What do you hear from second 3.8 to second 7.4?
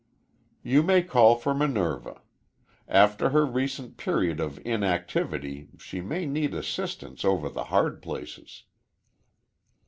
period of inactivity she may need assistance